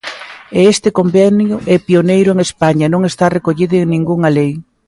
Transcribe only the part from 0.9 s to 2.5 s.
convenio é pioneiro en